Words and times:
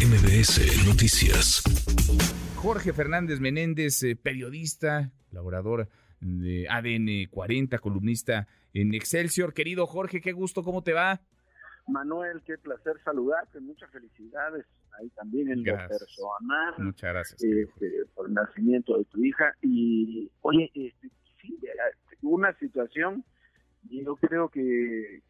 MBS 0.00 0.86
Noticias. 0.88 1.62
Jorge 2.56 2.94
Fernández 2.94 3.38
Menéndez, 3.38 4.02
eh, 4.02 4.16
periodista, 4.16 5.12
colaborador 5.28 5.88
de 6.20 6.66
ADN 6.70 7.28
40, 7.30 7.78
columnista 7.80 8.48
en 8.72 8.94
Excelsior. 8.94 9.52
Querido 9.52 9.86
Jorge, 9.86 10.22
qué 10.22 10.32
gusto, 10.32 10.62
¿cómo 10.62 10.82
te 10.82 10.94
va? 10.94 11.20
Manuel, 11.86 12.40
qué 12.46 12.56
placer 12.56 12.94
saludarte, 13.04 13.60
muchas 13.60 13.90
felicidades 13.90 14.64
ahí 14.98 15.10
también 15.10 15.50
en 15.50 15.62
Gracias. 15.62 15.90
lo 15.90 15.98
personal. 15.98 16.74
Muchas 16.78 17.12
gracias. 17.12 17.42
este, 17.44 17.92
por 18.14 18.26
el 18.28 18.32
nacimiento 18.32 18.96
de 18.96 19.04
tu 19.04 19.22
hija. 19.22 19.54
Y, 19.60 20.30
oye, 20.40 20.70
este, 20.74 21.10
sí, 21.42 21.58
eh, 21.62 22.16
una 22.22 22.54
situación, 22.58 23.22
yo 23.82 24.16
creo 24.16 24.48
que 24.48 25.20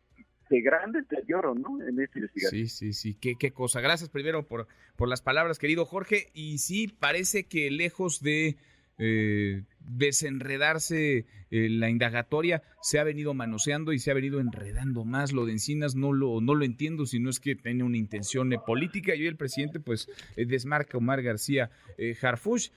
de 0.50 0.60
gran 0.60 0.92
deterioro, 0.92 1.54
¿no? 1.54 1.80
En 1.82 2.00
esta 2.00 2.18
investigación. 2.18 2.66
Sí, 2.66 2.92
sí, 2.92 2.92
sí, 2.92 3.14
qué, 3.14 3.50
cosa. 3.52 3.80
Gracias 3.80 4.10
primero 4.10 4.46
por, 4.46 4.66
por 4.96 5.08
las 5.08 5.22
palabras, 5.22 5.58
querido 5.58 5.86
Jorge. 5.86 6.26
Y 6.34 6.58
sí, 6.58 6.88
parece 6.88 7.44
que 7.44 7.70
lejos 7.70 8.20
de 8.20 8.56
eh, 8.98 9.62
desenredarse 9.78 11.24
eh, 11.50 11.68
la 11.70 11.88
indagatoria, 11.88 12.62
se 12.82 12.98
ha 12.98 13.04
venido 13.04 13.32
manoseando 13.32 13.92
y 13.92 13.98
se 13.98 14.10
ha 14.10 14.14
venido 14.14 14.40
enredando 14.40 15.04
más. 15.04 15.32
Lo 15.32 15.46
de 15.46 15.52
Encinas 15.52 15.94
no 15.94 16.12
lo, 16.12 16.40
no 16.40 16.54
lo 16.54 16.64
entiendo, 16.64 17.06
si 17.06 17.20
no 17.20 17.30
es 17.30 17.38
que 17.38 17.54
tiene 17.54 17.84
una 17.84 17.96
intención 17.96 18.52
eh, 18.52 18.58
política. 18.64 19.14
Y 19.14 19.22
hoy 19.22 19.28
el 19.28 19.36
presidente, 19.36 19.78
pues, 19.78 20.08
desmarca 20.36 20.98
Omar 20.98 21.22
García 21.22 21.70
Harfush. 22.20 22.70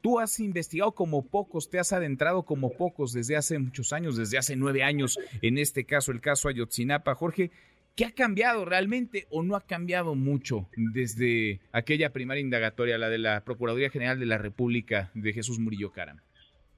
Tú 0.00 0.18
has 0.18 0.40
investigado 0.40 0.92
como 0.92 1.26
pocos, 1.26 1.68
te 1.68 1.78
has 1.78 1.92
adentrado 1.92 2.44
como 2.44 2.72
pocos 2.76 3.12
desde 3.12 3.36
hace 3.36 3.58
muchos 3.58 3.92
años, 3.92 4.16
desde 4.16 4.38
hace 4.38 4.56
nueve 4.56 4.82
años, 4.82 5.18
en 5.42 5.58
este 5.58 5.84
caso, 5.84 6.10
el 6.10 6.22
caso 6.22 6.48
Ayotzinapa. 6.48 7.14
Jorge, 7.14 7.50
¿qué 7.96 8.06
ha 8.06 8.12
cambiado 8.12 8.64
realmente 8.64 9.26
o 9.30 9.42
no 9.42 9.56
ha 9.56 9.66
cambiado 9.66 10.14
mucho 10.14 10.68
desde 10.74 11.60
aquella 11.72 12.12
primera 12.12 12.40
indagatoria, 12.40 12.96
la 12.96 13.10
de 13.10 13.18
la 13.18 13.44
Procuraduría 13.44 13.90
General 13.90 14.18
de 14.18 14.26
la 14.26 14.38
República 14.38 15.10
de 15.14 15.34
Jesús 15.34 15.58
Murillo 15.58 15.92
Caram? 15.92 16.20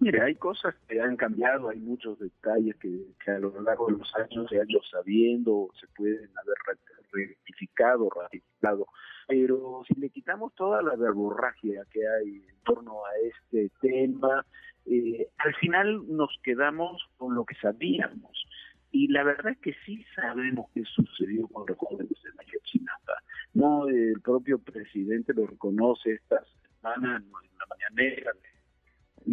Mira, 0.03 0.25
hay 0.25 0.35
cosas 0.35 0.75
que 0.89 1.01
han 1.01 1.17
cambiado, 1.17 1.69
hay 1.69 1.79
muchos 1.79 2.19
detalles 2.19 2.75
que, 2.77 3.31
a 3.31 3.39
lo 3.39 3.61
largo 3.63 3.87
de 3.87 3.99
los 3.99 4.13
años 4.17 4.49
se 4.51 4.61
han 4.61 4.69
ido 4.69 4.83
sabiendo, 4.91 5.71
se 5.81 5.87
pueden 5.97 6.29
haber 6.39 6.57
re- 6.67 7.29
rectificado, 7.29 8.11
ratificado. 8.11 8.87
Pero 9.29 9.85
si 9.87 9.95
le 10.01 10.11
quitamos 10.11 10.53
toda 10.57 10.83
la 10.83 10.97
verborragia 10.97 11.85
que 11.93 12.01
hay 12.01 12.45
en 12.49 12.57
torno 12.65 13.05
a 13.07 13.11
este 13.29 13.71
tema, 13.81 14.45
eh, 14.87 15.29
al 15.39 15.55
final 15.55 16.03
nos 16.09 16.37
quedamos 16.43 17.01
con 17.17 17.37
lo 17.37 17.45
que 17.45 17.55
sabíamos. 17.55 18.45
Y 18.91 19.07
la 19.07 19.23
verdad 19.23 19.53
es 19.53 19.59
que 19.59 19.75
sí 19.87 20.05
sabemos 20.17 20.69
qué 20.75 20.83
sucedió 20.85 21.47
con 21.47 21.65
los 21.69 21.79
jóvenes 21.79 22.19
en 22.25 22.41
Ayotzinapa. 22.41 23.23
No, 23.55 23.87
el 23.87 24.21
propio 24.21 24.59
presidente 24.59 25.33
lo 25.33 25.47
reconoce 25.47 26.15
esta 26.15 26.45
semana 26.45 27.19
en 27.19 27.59
la 27.59 27.67
mañanera, 27.71 28.33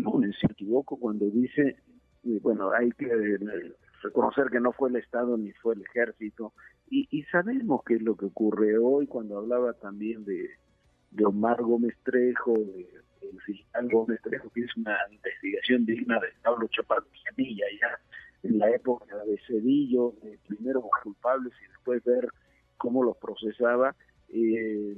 no 0.02 0.33
si 0.33 0.45
equivoco, 0.45 0.97
cuando 0.97 1.25
dice, 1.25 1.78
bueno, 2.23 2.72
hay 2.72 2.92
que 2.92 3.05
eh, 3.05 3.73
reconocer 4.02 4.47
que 4.52 4.59
no 4.59 4.72
fue 4.72 4.89
el 4.89 4.97
Estado 4.97 5.38
ni 5.38 5.52
fue 5.53 5.75
el 5.75 5.81
ejército, 5.81 6.53
y, 6.89 7.08
y 7.11 7.23
sabemos 7.23 7.81
qué 7.86 7.95
es 7.95 8.02
lo 8.02 8.16
que 8.16 8.25
ocurre 8.25 8.78
hoy 8.78 9.08
cuando 9.08 9.38
hablaba 9.38 9.73
también 9.73 10.25
de, 10.25 10.50
Omar 11.23 11.61
Gómez 11.61 11.95
Trejo, 12.03 12.53
de, 12.53 12.88
del 13.22 13.41
fiscal 13.41 13.89
Gómez 13.89 14.22
Trejo, 14.22 14.50
que 14.50 14.61
es 14.61 14.78
una 14.78 14.97
investigación 15.11 15.86
digna 15.86 16.19
de 16.19 16.28
Pablo 16.44 16.67
Chaparro 16.67 17.06
ya 17.13 18.00
en 18.44 18.58
la 18.58 18.69
época 18.69 19.16
de 19.25 19.39
Cedillo, 19.47 20.13
de 20.23 20.38
primero 20.47 20.84
culpables 21.03 21.53
y 21.63 21.67
después 21.69 22.03
ver 22.03 22.30
cómo 22.78 23.03
los 23.03 23.17
procesaba. 23.17 23.95
Eh, 24.30 24.95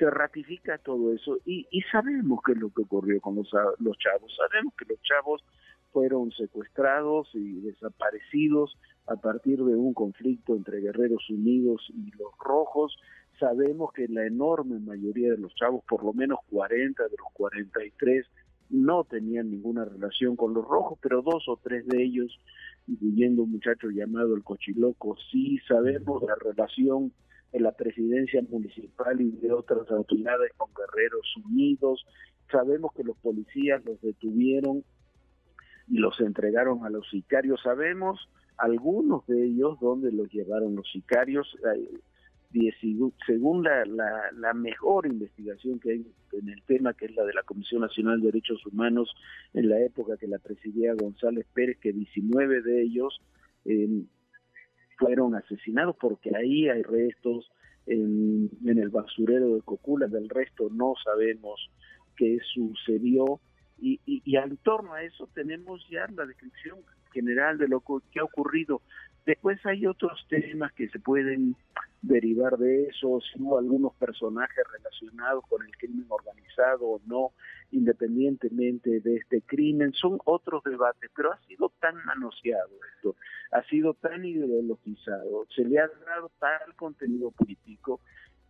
se 0.00 0.08
ratifica 0.08 0.78
todo 0.78 1.12
eso 1.12 1.36
y, 1.44 1.66
y 1.70 1.82
sabemos 1.92 2.40
qué 2.44 2.52
es 2.52 2.58
lo 2.58 2.70
que 2.70 2.82
ocurrió 2.82 3.20
con 3.20 3.36
los, 3.36 3.50
los 3.80 3.98
chavos. 3.98 4.34
Sabemos 4.34 4.72
que 4.74 4.86
los 4.86 5.00
chavos 5.02 5.44
fueron 5.92 6.32
secuestrados 6.32 7.28
y 7.34 7.60
desaparecidos 7.60 8.78
a 9.06 9.16
partir 9.16 9.58
de 9.58 9.76
un 9.76 9.92
conflicto 9.92 10.56
entre 10.56 10.80
Guerreros 10.80 11.28
Unidos 11.28 11.86
y 11.90 12.10
los 12.12 12.32
Rojos. 12.42 12.96
Sabemos 13.38 13.92
que 13.92 14.08
la 14.08 14.26
enorme 14.26 14.78
mayoría 14.80 15.32
de 15.32 15.38
los 15.38 15.54
chavos, 15.54 15.84
por 15.86 16.02
lo 16.02 16.14
menos 16.14 16.38
40 16.50 17.02
de 17.02 17.16
los 17.18 17.32
43, 17.34 18.26
no 18.70 19.04
tenían 19.04 19.50
ninguna 19.50 19.84
relación 19.84 20.34
con 20.36 20.54
los 20.54 20.64
rojos, 20.64 20.98
pero 21.02 21.22
dos 21.22 21.46
o 21.48 21.58
tres 21.62 21.86
de 21.88 22.02
ellos, 22.04 22.38
incluyendo 22.86 23.42
un 23.42 23.50
muchacho 23.52 23.90
llamado 23.90 24.34
el 24.34 24.44
Cochiloco, 24.44 25.16
sí 25.30 25.58
sabemos 25.66 26.22
la 26.22 26.36
relación 26.36 27.12
en 27.52 27.62
la 27.62 27.72
presidencia 27.72 28.42
municipal 28.48 29.20
y 29.20 29.30
de 29.32 29.52
otras 29.52 29.90
autoridades 29.90 30.52
con 30.56 30.70
Guerreros 30.74 31.26
Unidos. 31.44 32.06
Sabemos 32.50 32.92
que 32.94 33.04
los 33.04 33.16
policías 33.18 33.84
los 33.84 34.00
detuvieron 34.00 34.84
y 35.88 35.98
los 35.98 36.20
entregaron 36.20 36.84
a 36.84 36.90
los 36.90 37.08
sicarios. 37.10 37.60
Sabemos 37.62 38.28
algunos 38.56 39.26
de 39.26 39.44
ellos 39.46 39.78
dónde 39.80 40.12
los 40.12 40.30
llevaron 40.30 40.76
los 40.76 40.90
sicarios. 40.92 41.56
Según 43.26 43.62
la, 43.62 43.84
la, 43.84 44.32
la, 44.36 44.52
mejor 44.54 45.06
investigación 45.06 45.78
que 45.78 45.92
hay 45.92 46.06
en 46.32 46.48
el 46.48 46.62
tema, 46.62 46.94
que 46.94 47.06
es 47.06 47.14
la 47.14 47.24
de 47.24 47.32
la 47.32 47.44
Comisión 47.44 47.80
Nacional 47.80 48.20
de 48.20 48.26
Derechos 48.26 48.64
Humanos, 48.66 49.12
en 49.54 49.68
la 49.68 49.80
época 49.80 50.16
que 50.16 50.26
la 50.26 50.38
presidía 50.38 50.94
González 50.94 51.46
Pérez, 51.52 51.78
que 51.78 51.92
19 51.92 52.62
de 52.62 52.82
ellos 52.82 53.20
eh, 53.64 54.02
fueron 55.00 55.34
asesinados 55.34 55.96
porque 55.98 56.30
ahí 56.36 56.68
hay 56.68 56.82
restos 56.82 57.50
en, 57.86 58.50
en, 58.64 58.78
el 58.78 58.90
basurero 58.90 59.54
de 59.54 59.62
Cocula, 59.62 60.06
del 60.06 60.28
resto 60.28 60.68
no 60.70 60.94
sabemos 61.02 61.70
qué 62.16 62.38
sucedió. 62.54 63.40
Y, 63.80 63.98
y, 64.04 64.20
y 64.26 64.36
al 64.36 64.58
torno 64.58 64.92
a 64.92 65.02
eso 65.02 65.26
tenemos 65.34 65.88
ya 65.88 66.06
la 66.14 66.26
descripción 66.26 66.80
general 67.10 67.58
de 67.58 67.68
lo 67.68 67.82
que 68.10 68.20
ha 68.20 68.24
ocurrido. 68.24 68.82
Después 69.26 69.64
hay 69.66 69.86
otros 69.86 70.26
temas 70.28 70.72
que 70.72 70.88
se 70.88 70.98
pueden 70.98 71.56
derivar 72.02 72.56
de 72.56 72.84
eso, 72.84 73.20
si 73.20 73.40
hubo 73.42 73.58
algunos 73.58 73.94
personajes 73.96 74.64
relacionados 74.72 75.44
con 75.48 75.64
el 75.66 75.76
crimen 75.76 76.06
organizado 76.08 76.86
o 76.86 77.00
no, 77.06 77.32
independientemente 77.72 79.00
de 79.00 79.16
este 79.16 79.42
crimen, 79.42 79.92
son 79.92 80.18
otros 80.24 80.62
debates, 80.64 81.10
pero 81.14 81.32
ha 81.32 81.38
sido 81.46 81.70
tan 81.78 82.02
manoseado 82.04 82.70
esto, 82.96 83.16
ha 83.52 83.62
sido 83.64 83.94
tan 83.94 84.24
ideologizado, 84.24 85.46
se 85.54 85.64
le 85.64 85.78
ha 85.78 85.88
dado 86.06 86.30
tal 86.38 86.74
contenido 86.76 87.30
político 87.32 88.00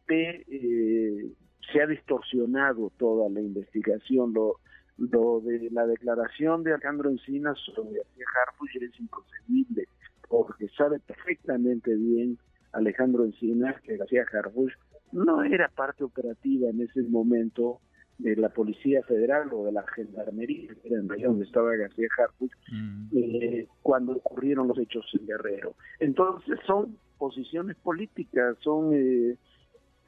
que 0.06 0.44
eh, 0.49 1.32
se 1.72 1.82
ha 1.82 1.87
distorsionado 1.87 2.93
toda 2.99 3.28
la 3.31 3.41
investigación, 3.41 4.32
lo, 4.32 4.60
lo 5.00 5.41
de 5.41 5.71
la 5.71 5.87
declaración 5.87 6.62
de 6.62 6.75
Alejandro 6.75 7.09
Encinas 7.09 7.59
sobre 7.75 7.97
García 7.97 8.25
Harfuch 8.47 8.77
es 8.77 9.00
inconcebible, 9.00 9.88
porque 10.28 10.69
sabe 10.77 11.00
perfectamente 11.00 11.94
bien 11.94 12.38
Alejandro 12.72 13.25
Encinas 13.25 13.81
que 13.81 13.97
García 13.97 14.27
Harfuch 14.33 14.72
no 15.12 15.43
era 15.43 15.69
parte 15.69 16.05
operativa 16.05 16.69
en 16.69 16.83
ese 16.83 17.03
momento 17.03 17.81
de 18.19 18.37
la 18.37 18.50
Policía 18.50 19.03
Federal 19.05 19.49
o 19.53 19.65
de 19.65 19.72
la 19.72 19.84
Gendarmería, 19.94 20.75
que 20.75 20.88
era 20.88 20.99
en 20.99 21.09
realidad 21.09 21.31
donde 21.31 21.47
estaba 21.47 21.75
García 21.75 22.09
Harfuch, 22.19 22.53
mm. 22.71 23.09
eh, 23.17 23.69
cuando 23.82 24.12
ocurrieron 24.12 24.69
los 24.69 24.78
hechos 24.78 25.06
en 25.19 25.27
Guerrero. 25.27 25.75
Entonces 25.99 26.59
son 26.67 26.99
posiciones 27.17 27.77
políticas, 27.77 28.59
son 28.61 28.93
eh, 28.93 29.37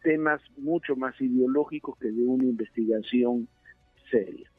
temas 0.03 0.43
mucho 0.59 0.95
más 0.97 1.19
ideológicos 1.21 1.99
que 1.99 2.09
de 2.09 2.23
una 2.23 2.45
investigación 2.45 3.49
seria. 4.11 4.52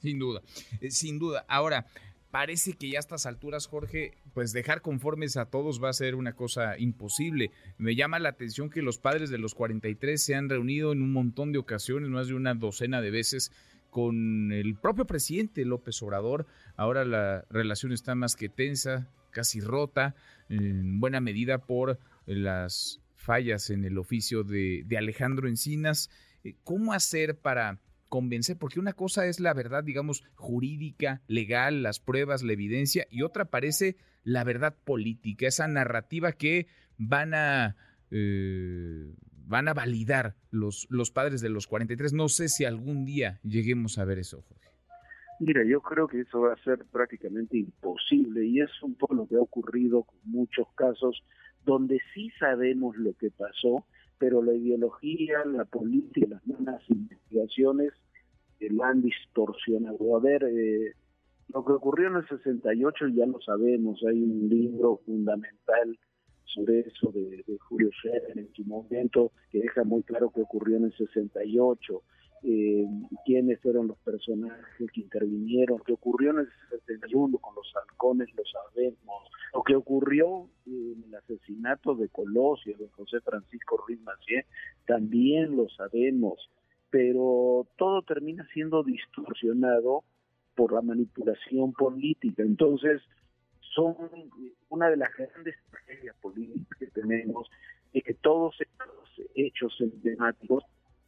Sin 0.00 0.18
duda, 0.18 0.40
eh, 0.80 0.90
sin 0.90 1.18
duda. 1.18 1.44
Ahora, 1.48 1.86
parece 2.30 2.72
que 2.74 2.90
ya 2.90 2.98
a 2.98 3.00
estas 3.00 3.26
alturas, 3.26 3.66
Jorge, 3.66 4.14
pues 4.34 4.52
dejar 4.52 4.82
conformes 4.82 5.36
a 5.36 5.46
todos 5.46 5.82
va 5.82 5.90
a 5.90 5.94
ser 5.94 6.14
una 6.14 6.34
cosa 6.34 6.78
imposible. 6.78 7.50
Me 7.78 7.94
llama 7.94 8.18
la 8.18 8.30
atención 8.30 8.70
que 8.70 8.82
los 8.82 8.98
padres 8.98 9.30
de 9.30 9.38
los 9.38 9.54
43 9.54 10.22
se 10.22 10.34
han 10.34 10.48
reunido 10.48 10.92
en 10.92 11.02
un 11.02 11.12
montón 11.12 11.52
de 11.52 11.58
ocasiones, 11.58 12.08
más 12.10 12.28
de 12.28 12.34
una 12.34 12.54
docena 12.54 13.00
de 13.00 13.10
veces, 13.10 13.52
con 13.90 14.52
el 14.52 14.76
propio 14.76 15.06
presidente 15.06 15.64
López 15.64 16.00
Obrador. 16.02 16.46
Ahora 16.76 17.04
la 17.04 17.44
relación 17.50 17.92
está 17.92 18.14
más 18.14 18.36
que 18.36 18.48
tensa, 18.48 19.08
casi 19.30 19.60
rota, 19.60 20.14
en 20.48 21.00
buena 21.00 21.20
medida 21.20 21.58
por 21.58 21.98
las 22.26 23.00
fallas 23.16 23.70
en 23.70 23.84
el 23.84 23.98
oficio 23.98 24.44
de, 24.44 24.84
de 24.86 24.96
Alejandro 24.96 25.48
Encinas. 25.48 26.10
¿Cómo 26.64 26.92
hacer 26.92 27.36
para 27.36 27.78
convencer, 28.10 28.58
porque 28.58 28.78
una 28.78 28.92
cosa 28.92 29.24
es 29.26 29.40
la 29.40 29.54
verdad, 29.54 29.82
digamos, 29.82 30.22
jurídica, 30.34 31.22
legal, 31.26 31.82
las 31.82 32.00
pruebas, 32.00 32.42
la 32.42 32.52
evidencia, 32.52 33.06
y 33.10 33.22
otra 33.22 33.46
parece 33.46 33.96
la 34.22 34.44
verdad 34.44 34.76
política, 34.84 35.46
esa 35.46 35.66
narrativa 35.66 36.32
que 36.32 36.66
van 36.98 37.32
a, 37.32 37.76
eh, 38.10 39.14
van 39.46 39.68
a 39.68 39.72
validar 39.72 40.36
los, 40.50 40.86
los 40.90 41.10
padres 41.10 41.40
de 41.40 41.48
los 41.48 41.66
43. 41.66 42.12
No 42.12 42.28
sé 42.28 42.48
si 42.48 42.66
algún 42.66 43.06
día 43.06 43.40
lleguemos 43.42 43.96
a 43.98 44.04
ver 44.04 44.18
eso, 44.18 44.42
Jorge. 44.42 44.68
Mira, 45.38 45.64
yo 45.64 45.80
creo 45.80 46.06
que 46.06 46.20
eso 46.20 46.42
va 46.42 46.52
a 46.52 46.62
ser 46.62 46.84
prácticamente 46.92 47.56
imposible 47.56 48.44
y 48.44 48.60
es 48.60 48.70
un 48.82 48.94
poco 48.94 49.14
lo 49.14 49.26
que 49.26 49.36
ha 49.36 49.40
ocurrido 49.40 50.02
con 50.02 50.18
muchos 50.24 50.66
casos 50.74 51.24
donde 51.64 51.98
sí 52.12 52.30
sabemos 52.38 52.94
lo 52.96 53.14
que 53.14 53.30
pasó, 53.30 53.86
pero 54.20 54.42
la 54.42 54.54
ideología, 54.54 55.42
la 55.46 55.64
política, 55.64 56.26
las 56.28 56.46
mismas 56.46 56.82
investigaciones 56.90 57.92
eh, 58.60 58.68
han 58.84 59.00
distorsionado. 59.00 60.14
A 60.14 60.20
ver, 60.20 60.44
eh, 60.44 60.92
lo 61.48 61.64
que 61.64 61.72
ocurrió 61.72 62.08
en 62.08 62.16
el 62.16 62.28
68 62.28 63.08
ya 63.08 63.24
lo 63.24 63.40
sabemos, 63.40 63.98
hay 64.06 64.22
un 64.22 64.48
libro 64.48 65.00
fundamental 65.06 65.98
sobre 66.44 66.80
eso 66.80 67.10
de, 67.12 67.44
Julio 67.68 67.88
Scherer 67.92 68.38
en 68.38 68.52
su 68.52 68.64
momento 68.64 69.32
que 69.50 69.60
deja 69.60 69.84
muy 69.84 70.02
claro 70.02 70.30
qué 70.34 70.42
ocurrió 70.42 70.76
en 70.76 70.84
el 70.84 70.96
68 70.96 72.02
eh, 72.42 72.84
quiénes 73.24 73.60
fueron 73.60 73.86
los 73.86 73.98
personajes 73.98 74.90
que 74.92 75.00
intervinieron, 75.00 75.80
qué 75.86 75.92
ocurrió 75.92 76.30
en 76.32 76.40
el 76.40 76.48
71 76.70 77.38
con 77.38 77.54
los 77.54 77.72
halcones, 77.74 78.28
lo 78.34 78.42
sabemos, 78.44 79.30
lo 79.52 79.62
que 79.62 79.74
ocurrió 79.74 80.48
en 80.66 81.04
el 81.04 81.14
asesinato 81.14 81.94
de 81.94 82.08
Colosio, 82.08 82.76
de 82.78 82.88
José 82.88 83.20
Francisco 83.20 83.76
Ruiz 83.86 84.00
Macié, 84.02 84.46
también 84.86 85.56
lo 85.56 85.68
sabemos, 85.70 86.50
pero 86.90 87.66
todo 87.76 88.02
termina 88.02 88.46
siendo 88.52 88.82
distorsionado 88.82 90.04
por 90.54 90.72
la 90.72 90.82
manipulación 90.82 91.72
política. 91.72 92.42
Entonces, 92.42 93.00
son 93.74 93.96
una 94.68 94.90
de 94.90 94.96
las 94.96 95.10
grandes 95.16 95.56
tragedias 95.70 96.16
políticas 96.20 96.78
que 96.78 96.86
tenemos, 96.88 97.48
es 97.92 98.04
que 98.04 98.14
todos 98.14 98.54
estos 98.60 99.26
hechos 99.34 99.76
emblemáticos 99.80 100.64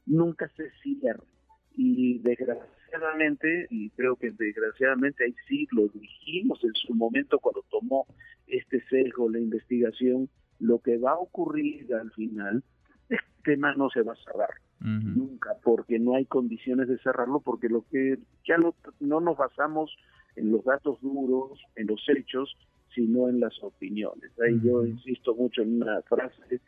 nunca 0.07 0.49
se 0.57 0.71
cierran. 0.83 1.27
Y 1.75 2.19
desgraciadamente, 2.19 3.67
y 3.71 3.91
creo 3.91 4.17
que 4.17 4.31
desgraciadamente 4.31 5.25
hay 5.25 5.35
siglos, 5.49 5.93
dijimos 5.95 6.63
en 6.65 6.75
su 6.75 6.95
momento 6.95 7.39
cuando 7.39 7.65
tomó 7.71 8.07
este 8.53 8.83
sesgo 8.89 9.31
la 9.31 9.39
investigación, 9.39 10.29
lo 10.61 10.79
que 10.79 10.99
va 10.99 11.13
a 11.13 11.19
ocurrir 11.19 11.93
al 11.95 12.11
final, 12.13 12.63
este 13.09 13.25
tema 13.43 13.75
no 13.75 13.91
se 13.91 14.03
va 14.03 14.13
a 14.13 14.25
cerrar 14.25 14.51
nunca, 14.85 15.57
porque 15.63 15.99
no 15.99 16.17
hay 16.17 16.25
condiciones 16.27 16.89
de 16.89 16.99
cerrarlo, 16.99 17.41
porque 17.41 17.69
lo 17.69 17.85
que 17.89 18.19
ya 18.45 18.57
no, 18.59 18.75
no 19.01 19.21
nos 19.21 19.37
basamos 19.37 19.97
en 20.35 20.51
los 20.51 20.65
datos 20.65 21.01
duros, 21.01 21.61
en 21.77 21.87
los 21.87 22.03
hechos, 22.09 22.57
sino 22.95 23.29
en 23.29 23.41
las 23.41 23.63
opiniones. 23.63 24.33
Ahí 24.41 24.61
yo 24.63 24.85
insisto 24.85 25.35
mucho 25.35 25.63
en 25.63 25.83
una 25.83 26.03
frase 26.03 26.61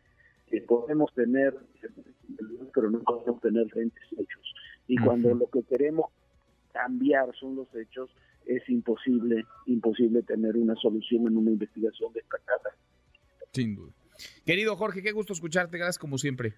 que 0.47 0.61
podemos 0.63 1.13
tener, 1.15 1.55
pero 2.73 2.91
no 2.91 3.01
podemos 3.01 3.41
tener 3.41 3.71
gentes 3.73 4.05
hechos. 4.13 4.55
Y 4.87 4.97
cuando 4.97 5.35
lo 5.35 5.49
que 5.49 5.63
queremos 5.65 6.07
cambiar 6.73 7.35
son 7.35 7.57
los 7.57 7.75
hechos, 7.75 8.11
es 8.47 8.69
imposible, 8.69 9.45
imposible 9.67 10.23
tener 10.23 10.57
una 10.57 10.75
solución 10.77 11.27
en 11.27 11.37
una 11.37 11.51
investigación 11.51 12.13
destacada. 12.13 12.75
Sin 13.53 13.77
duda. 13.77 13.93
Querido 14.45 14.77
Jorge, 14.77 15.03
qué 15.03 15.13
gusto 15.13 15.33
escucharte, 15.33 15.79
gracias 15.79 15.99
como 15.99 16.19
siempre. 16.19 16.55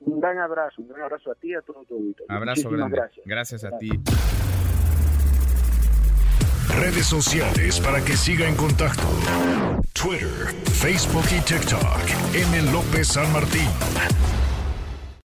Un 0.00 0.20
gran 0.20 0.38
abrazo, 0.38 0.82
un 0.82 0.88
gran 0.88 1.02
abrazo 1.02 1.32
a 1.32 1.34
ti 1.34 1.50
y 1.50 1.54
a 1.54 1.62
todo 1.62 1.84
tu 1.84 1.94
auditorio. 1.94 2.32
Abrazo 2.32 2.70
grande. 2.70 2.96
Gracias. 2.96 3.26
gracias 3.26 3.64
a 3.64 3.78
ti. 3.78 3.90
Redes 6.80 7.06
sociales 7.06 7.80
para 7.80 8.04
que 8.04 8.12
siga 8.12 8.48
en 8.48 8.54
contacto: 8.54 9.02
Twitter, 9.92 10.54
Facebook 10.80 11.24
y 11.36 11.40
TikTok. 11.44 12.34
M. 12.34 12.72
López 12.72 13.08
San 13.08 13.32
Martín. 13.32 13.68